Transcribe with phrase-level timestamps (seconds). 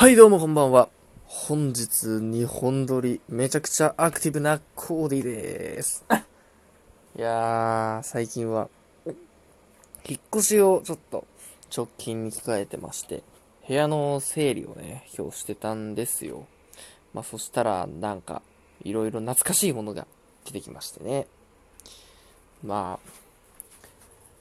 [0.00, 0.88] はい、どうもこんばんは。
[1.26, 6.06] 本日2本撮り、めちゃくちゃアクティブなコーディです。
[7.18, 8.70] いやー、最近は、
[10.08, 11.26] 引っ越しをちょっと
[11.76, 13.22] 直近に控えてまして、
[13.68, 16.46] 部屋の整理をね、今日してたんですよ。
[17.12, 18.40] まあそしたら、なんか、
[18.82, 20.06] いろいろ懐かしいものが
[20.46, 21.26] 出てきましてね。
[22.64, 23.10] まあ、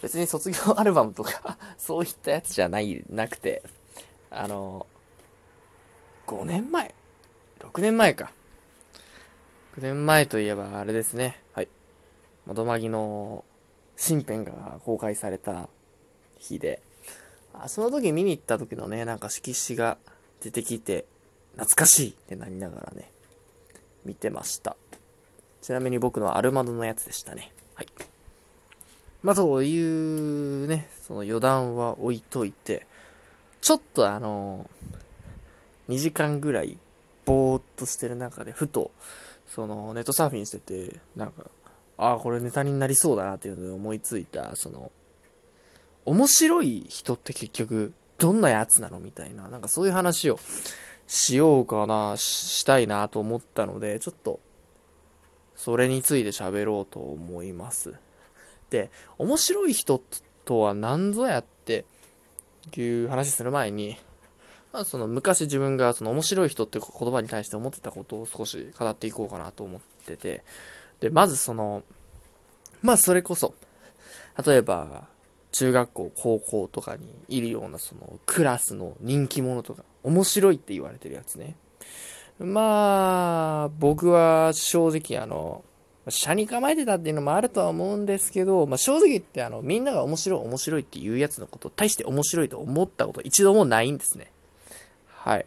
[0.00, 3.64] 別に卒業アルバムとか、 そういったやつじゃない、なくて、
[4.30, 4.86] あの、
[6.30, 6.94] 5年前
[7.58, 8.30] ?6 年前か。
[9.76, 11.42] 6年前といえばあれですね。
[11.54, 11.68] はい。
[12.46, 13.44] 窓マギの
[13.96, 15.68] 新編が公開された
[16.38, 16.82] 日で、
[17.52, 19.98] あその時見に行った時のね、なんか色紙が
[20.40, 21.04] 出てきて、
[21.54, 23.10] 懐かしいってなりながらね、
[24.04, 24.76] 見てました。
[25.62, 27.52] ちなみに僕のはアルマドのやつでしたね。
[27.74, 27.88] はい。
[29.24, 32.86] まあ、そういうね、その余談は置いといて、
[33.60, 34.70] ちょっとあの
[35.90, 36.78] 2時間ぐらい
[37.24, 38.92] ぼーっとしてる中でふと
[39.46, 41.44] そのネットサーフィンしててなんか
[41.98, 44.92] ああこれネタになりそうだなっていうので思いついたその
[46.06, 50.38] 面白い人って結局どんなやつなのみたいななんかそういう話を
[51.06, 54.40] しようかなしたいなと思ったのでちょっと
[55.56, 57.94] それについて喋ろうと思います。
[58.70, 60.00] で面白い人
[60.44, 61.84] とは何ぞやって
[62.76, 63.98] いう話する前に
[64.72, 70.44] まあ、その昔自分がその面白い人って言葉に対して思ってたことを少し語っていこうかなと思ってて、
[71.00, 71.82] で、まずその、
[72.82, 73.54] まあそれこそ、
[74.44, 75.08] 例えば、
[75.52, 81.56] 中学校、高校とかにいるようなそのクラスの人気者とか、面白いって言われてるやつね。
[82.38, 85.64] まあ、僕は正直あの、
[86.08, 94.30] 車に構えてたっていうのもあるとは思うんですけど、まあ、正直言ってあの、みんなが面白い面白いっていうやつのことを大して面白いと思ったこと一度もないんですね。
[95.22, 95.46] はい。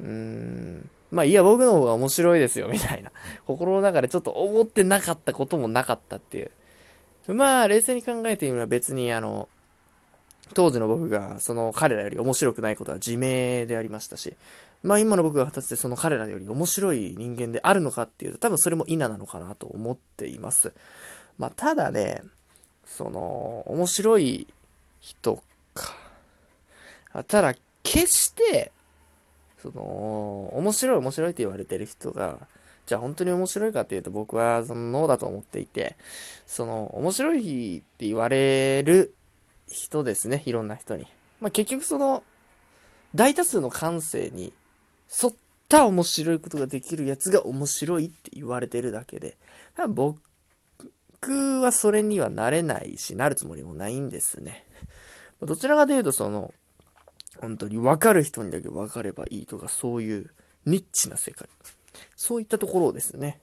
[0.00, 0.90] うーん。
[1.10, 3.10] まあ、いや、僕の方が面白いですよ、みたいな。
[3.46, 6.50] 心の中でちょっと思ってなかったこともなかったっていう。
[7.34, 9.48] まあ、冷静に考えてみれば別に、あの、
[10.54, 14.36] 当時の僕が、その彼らより面白くないことは自明でありましたし、
[14.84, 20.72] まあ今の僕が果たしてその彼らより面白い人間であるのかっていうと、多分それも否なのかなと思っています。
[21.36, 22.22] まあただね、
[22.84, 24.46] その、面白い
[25.00, 25.42] 人
[25.74, 25.96] か。
[27.26, 27.54] ただ、
[27.86, 28.72] 決して、
[29.62, 32.48] その、面白い面白いって言われてる人が、
[32.84, 35.96] じゃあ本当に面白いかっていうと僕はそのノーだと思っていて、
[36.46, 39.14] その、面白いって言われる
[39.68, 41.06] 人ですね、いろんな人に。
[41.40, 42.22] まあ結局その、
[43.14, 44.52] 大多数の感性に
[45.22, 45.34] 沿っ
[45.68, 49.36] た面白いことができるやつが面白いって言われてるだけで、
[49.88, 50.20] 僕
[51.62, 54.64] はそれにはなれないし、なるつもりもないんですね。
[55.40, 56.52] どちらかというとその、
[57.40, 60.30] 本当に分かる人にだけ分かればいいとか、そういう
[60.64, 61.48] ニッチな世界。
[62.16, 63.40] そういったところをですね、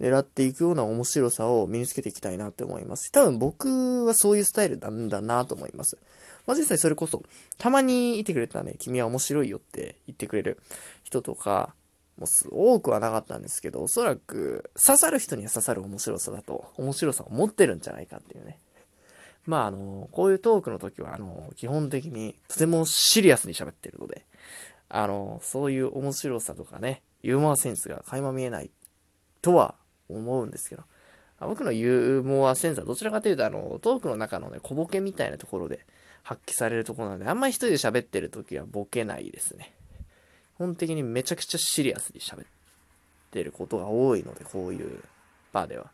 [0.00, 3.12] 狙っていくような面白さを身につけていきたいなって思います。
[3.12, 5.98] 多分僕はそういうスタイルなんだなと思います。
[6.46, 7.22] まあ、実際それこそ、
[7.58, 10.58] たまにいてくれたね、君は面白いよって言ってくれる
[11.04, 11.74] 人とか、
[12.16, 18.58] もう多くはなかったんですけど、おそらく刺さる人には刺さる面白さだと、面白さを持ってるんじゃないかっていうね。
[19.50, 24.24] まああの、こういうトークの時は、あの、基本的にとてもシリアスに喋ってるので、
[24.88, 28.70] あの、そういう面白さとかね、ユーモアセンスが垣間見えない
[29.42, 29.74] とは
[30.08, 30.84] 思うんですけど、
[31.40, 35.84] 僕のユーモアセンスはどちらかというと、あの、トークの中のね、小ボケみたいなところで
[36.22, 39.72] 発揮されるところなので、あんまり一人で喋ってる時はボケないですね。
[40.56, 42.46] 基本的にめちゃくちゃシリアスに喋っ
[43.32, 45.02] てることが多いので、こういう
[45.52, 45.90] バーでは。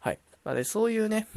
[0.00, 0.18] はい。
[0.44, 1.28] まあ、で、そういうね、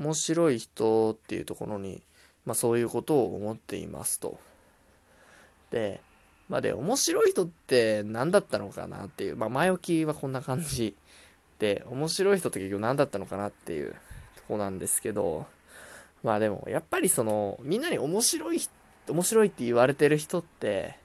[0.00, 2.02] 面白い人っていうところに、
[2.46, 4.40] まあそういうことを思っていますと。
[5.70, 6.00] で、
[6.48, 10.96] まあで、面白い人って何だったのかなっていう、まあ前置きはこんな感じ
[11.58, 13.92] で、面白い人って結局何だったのかなっていう
[14.36, 15.46] とこなんですけど、
[16.22, 18.60] まあでも、やっぱりその、みんなに面白い、
[19.08, 20.96] 面白いって言われてる人って、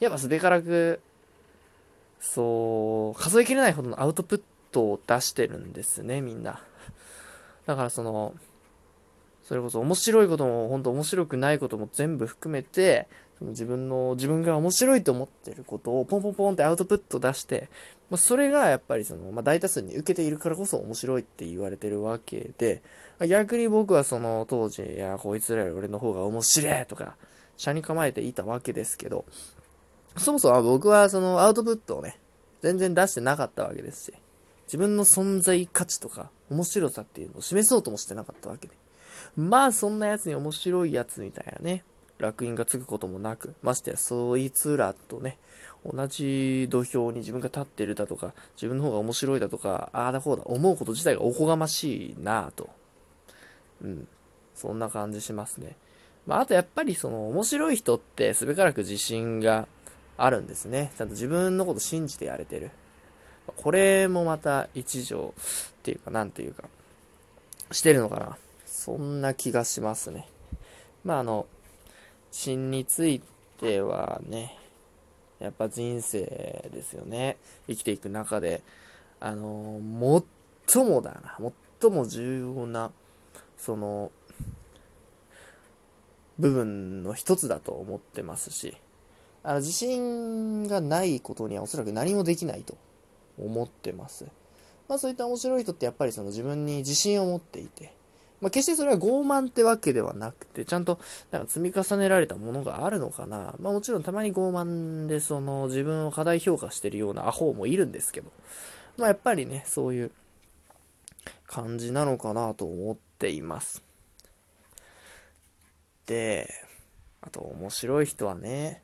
[0.00, 1.00] やっぱすべからく、
[2.20, 6.62] そう、数えきれないほどのアウトプットを出してるんですね、みんな。
[7.70, 8.34] だからその、
[9.44, 13.06] それこそ面白いことも本当面白くないことも全部含めて、
[13.38, 17.68] その自分の、自分が面白いと思ってることをポンポンポンってアウトプット出して、
[18.10, 22.82] まあ、それがやっぱりその、まあ、大多数に受けているからこそ面白いって言われてるわけで、
[23.20, 27.14] 逆に僕はその当時、いや、こいつらより俺の方が面白いとか、
[27.56, 29.24] 車に構えていたわけですけど、
[30.16, 32.18] そもそも僕はそのアウトプットをね、
[32.62, 34.14] 全然出してなかったわけですし、
[34.66, 38.74] 自分の存在価値とか面白さっていうのを示そうともしてなかったわけで。
[39.36, 41.84] まあそんなやつに面白いやつみたいなね、
[42.18, 45.38] 烙印がつくこともなく、ましてやそいつらとね、
[45.84, 52.68] 同じ土俵に自分が立ってるだとか、自分の方が面白いだとか、ああだこうだ、思うこと自体がおこがましいなぁと。
[53.82, 54.08] うん。
[54.54, 55.76] そんな感じしますね。
[56.26, 59.66] まあ、あとやっぱりその面白い人ってすべからく自信が
[60.18, 60.92] あるんですね。
[60.98, 62.70] ちゃんと自分のこと信じてやれてる。
[63.56, 66.64] これもまた一条っていうか、なんていうか、
[67.72, 68.36] してるのかな。
[68.66, 70.28] そんな気がしますね。
[71.04, 71.46] まああの、
[72.30, 73.22] 芯につい
[73.58, 74.56] てはね、
[75.38, 77.36] やっぱ人生ですよね。
[77.66, 78.62] 生きていく中で、
[79.20, 79.80] あの、
[80.66, 81.38] 最もだな、
[81.80, 82.90] 最も重要な、
[83.56, 84.10] その、
[86.38, 88.76] 部分の一つだと思ってますし、
[89.42, 92.76] あの、自信がないことにはおそらく何もできないと
[93.44, 94.26] 思ってます。
[94.88, 97.94] まあそういった面白い人ってやっぱりその自分に自信を持っていて、
[98.40, 100.98] まあ決してそれは傲慢ってわけではなくて、ちゃんと
[101.30, 103.54] なんか積み重ねられたものがあるのかな。
[103.60, 108.30] まあもちろんたまに傲慢でその自分を過大評価してるようなアホもいるんですけど、
[108.96, 110.10] まあやっぱりね、そういう
[111.46, 113.82] 感じなのかなと思っています。
[116.06, 116.52] で、
[117.20, 118.76] あと面白い人はね、やっ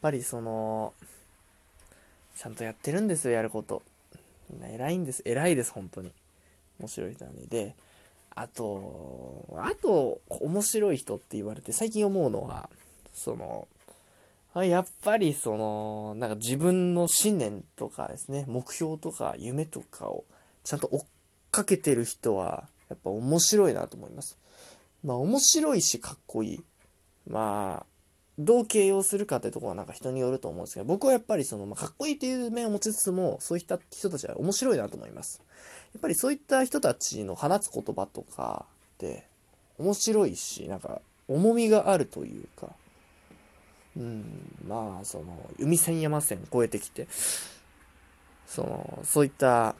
[0.00, 0.94] ぱりその、
[2.36, 3.82] ちゃんとやってるんですよ、やること。
[4.62, 5.22] 偉いんです。
[5.24, 6.12] 偉いです、本当に。
[6.78, 7.46] 面白い人はね。
[7.48, 7.74] で、
[8.34, 12.68] あと、あと、面白い人って言われて、最近思うのは、
[13.14, 13.66] その、
[14.64, 20.24] やっぱりその、なんか自分の信念とかですね、目標とか夢とかを
[20.64, 21.00] ちゃんと追っ
[21.50, 24.38] かけてる人は、やっぱ面白いなと思います。
[25.02, 26.64] まあ面白いしかっこいい。
[27.26, 27.86] まあ、
[28.38, 35.42] どう形容するかってとこはなんか人によると思うんですけど、僕はやっぱりその、まあ、かっこいいという面を持ちつつも、そういった人たちは面白いなと思います。
[35.94, 38.66] やっぱりそういった人たちの放つ言葉とか
[38.96, 39.26] って
[39.78, 42.68] 面白いし、なんか重みがあるというか、
[43.96, 44.24] うん、
[44.68, 47.08] まあ、その、海線山線越えてきて、
[48.46, 49.74] その、そういった、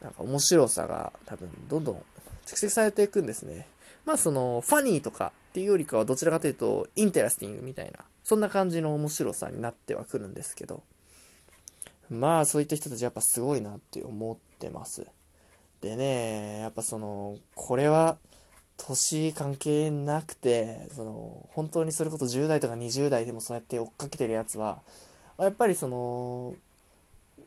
[0.00, 2.02] なんか面白さが多分どんどん
[2.46, 3.66] 蓄積されていくんですね。
[4.06, 10.84] まあその、ファニーとかっていうよりかはどちらかというと、インテラスティングみたいな、そんな感じの面白さになってはくるんですけど、
[12.08, 15.04] まあそういった人たちやっぱすごいなって思ってます。
[15.80, 18.18] でね、やっぱその、これは、
[18.76, 24.80] 年関係なくて、その、本当にそれこそ10代とか20代でもそうやって追っかけてるやつは、
[25.38, 26.54] やっぱりその、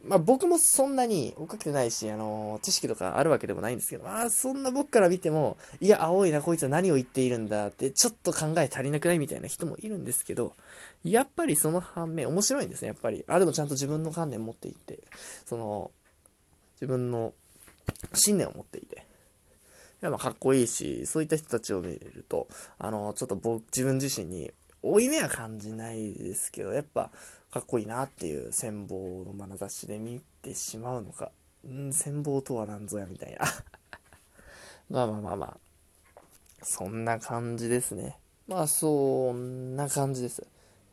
[0.03, 10.55] まあ僕もそんなに追っかけてないし、あの、知識とかあるわけでもないんですけど、まあそんな僕から見ても、いや、青いな、こいつは何を言っているんだって、ちょっと考え足りなくないみたいな人もいるんですけど、
[11.03, 13.23] やっぱりその反面、面白いんですね、やっぱり。
[13.27, 14.99] あ、でもちゃんと自分の観念持っていて、
[15.45, 15.91] その、
[16.75, 17.33] 自分の
[18.13, 19.05] 信念を持っていて、
[20.01, 22.47] いやまあかっこいいし、そういった人たちを見ると、
[22.79, 24.51] あの、ちょっと僕、自分自身に、
[24.81, 27.11] 負い目は感じないですけど、やっぱ、
[27.51, 31.31] かっこいいなっていう戦望の眼差しで見てしまうのか、
[31.67, 33.45] ん戦望とは何ぞやみたいな
[34.89, 35.57] まあまあまあまあ。
[36.63, 38.17] そんな感じですね。
[38.47, 40.41] まあそんな感じです。
[40.41, 40.47] や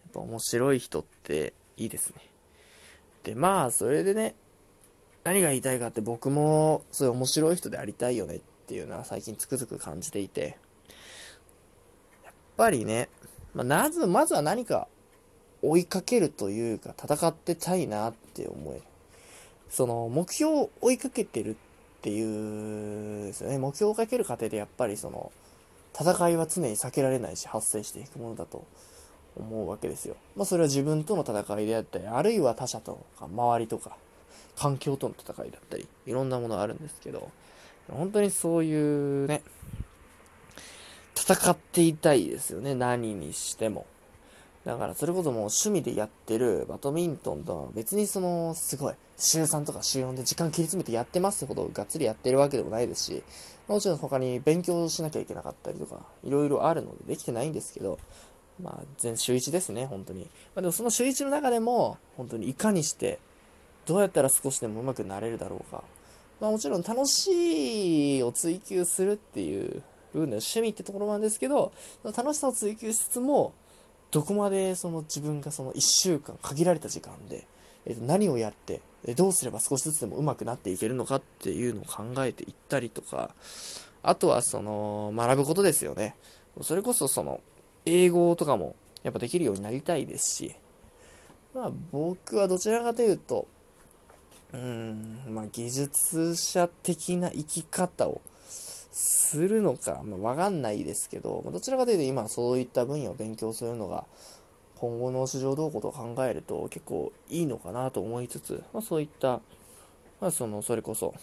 [0.08, 2.16] っぱ面白い人っていいですね。
[3.22, 4.34] でまあそれでね、
[5.22, 10.58] 何が言いたいかって僕もそういう面白い人でありたいよねっていうのは最近つくづく感じていて、
[12.24, 13.08] やっぱりね、
[13.54, 14.88] まあ、なぜ、まずは何か
[15.62, 18.80] 追いかけるというか戦ってたいなって思え
[19.70, 21.54] その目標を追いかけてるっ
[22.00, 25.32] ていうですよね目標をかける過程でやっぱりその
[25.98, 28.64] 戦いは常に避けられないし発生していくものだと
[29.36, 30.16] 思うわけですよ。
[30.36, 33.96] まあそれは自分との戦いであったり、あるいは他者とか周りとか
[34.56, 37.30] 環境との戦いだったり、いろんなものあるんですけど、
[37.88, 39.42] 本当にそういうね、
[41.14, 43.86] 戦っていたいですよね、何にしても。
[44.68, 53.22] だからそれこそもう趣味でやってるバドミントンとは別にそのすごい週3とか週4で時間切り詰めてやってますほどがっつりやってるわけでもないですし、
[53.66, 57.98] もちろん他に勉強しなきゃいけなかったりとか、いろいろあるのでできてないんですけど、
[58.62, 60.24] まあ全週1ですね、本当に。
[60.24, 63.20] まあ、でもその週1の中でも、本当にいかにして、
[63.86, 65.82] どうやったら少しでも上手くなれるだろうか。
[66.42, 69.82] まあもちろん楽しいを追求するっていう
[70.12, 71.72] 部分で趣味ってところなんですけど、
[72.04, 73.54] 楽しさを追求しつつも、
[74.10, 77.46] どこまでその自分がその1週間限られた時間で、
[77.86, 78.80] えー、と何をやって
[79.14, 83.34] どうすれば少しずつでも上手くなっていけるのかっていうのを考えていったりとか
[84.02, 86.14] あとはその学ぶことですよね。
[86.62, 87.40] それこそその
[87.84, 90.54] 英語とかもやっぱできるようになりたいですし
[91.54, 93.46] まあ僕はどちらかというと
[94.52, 98.20] うんまあ技術者的な生き方を
[99.00, 104.04] するのか、まあ、わかんないですけど、どちらかというと今そういった分野を勉強するのが、
[104.74, 109.40] 今後の市場動向と考えると結構いいのかなと思いつつ、まあ、そういった、
[110.20, 111.14] まあ、その、それこそ、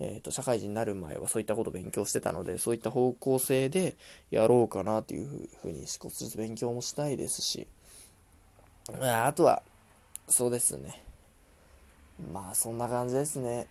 [0.00, 3.96] えっ、ー、と、社会人になる前はそういったことを勉強してたので、そういった方向性で
[4.32, 7.68] やろうかなというふうに少しずつ勉強もしたいですし、
[9.00, 9.62] まああとは、
[10.28, 11.04] そうですね。
[12.32, 13.68] まあ、そんな感じですね。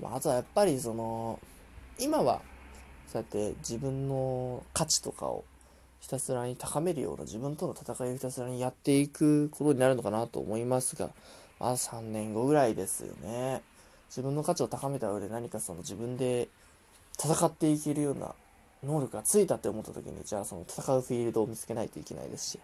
[0.00, 1.38] まあ、あとはやっぱりその、
[1.98, 2.40] 今は、
[3.12, 5.44] そうやって自分の価値とかを
[6.00, 11.10] ひたすらに高めるような自分との戦いをひたすらにやっていくことになるのかなと思いますが、
[11.60, 13.62] まあ3年後ぐらいですよね。
[14.08, 16.48] 自分の価値を高めた上で何かその自分で
[17.22, 18.34] 戦っていけるような
[18.82, 22.58] 能力がついたって思った時に、じゃあその戦うフィールドを見つけないといけないですし、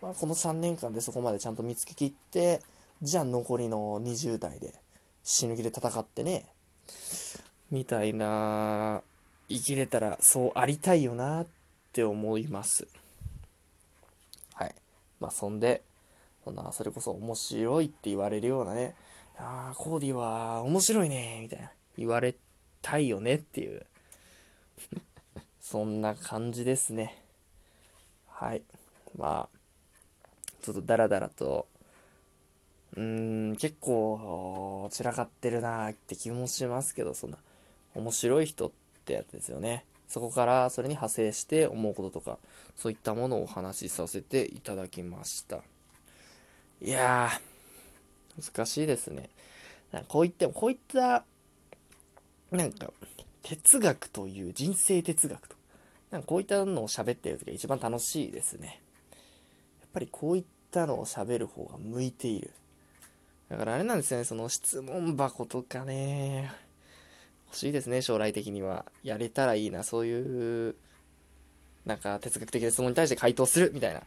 [0.00, 2.60] まあこの3年間でそこまでちゃんと見つけきって、
[3.02, 4.74] じゃあ残りの20代で
[5.22, 6.46] 死ぬ気で戦ってね、
[7.70, 9.02] みたいな、
[9.48, 11.46] 生きれたらそうありたいよなっ
[11.92, 12.86] て思います。
[14.54, 14.74] はい。
[15.20, 15.82] まあそんで、
[16.44, 18.94] そんな、それこそ面白いって言われるようなね、
[19.38, 21.70] ああ、コーディは面白いね、みたいな。
[21.96, 22.34] 言われ
[22.82, 23.86] たいよねっていう。
[25.60, 27.22] そんな感じですね。
[28.26, 28.62] はい。
[29.16, 29.58] まあ、
[30.62, 31.66] ちょっとダラダラと、
[32.96, 37.38] うーん、結構散らかってるなーって気もしますけど、そんな、
[37.94, 38.70] 面白い人っ
[39.04, 39.84] てやつですよね。
[40.08, 42.38] そこからそれに派生して思うこととか、
[42.76, 45.60] そういったものをお話しさせていただきました。
[46.82, 49.30] いやー、難しいですね。
[49.92, 51.24] なんかこう言っても、こういった、
[52.50, 52.92] なんか、
[53.42, 55.56] 哲学という人生哲学と。
[56.10, 58.82] なんかこういったのを喋ってる時が一番楽しいですね。
[59.80, 62.50] やっぱりこういったのを喋る方が向いている。
[63.48, 66.52] だからあれなんですよね、その質問箱とかね、
[67.50, 68.86] 欲しいですね、将来的には。
[69.02, 70.76] やれたらいいな、そういう、
[71.84, 73.98] なんか哲学的な質問に対して回答するみたいな。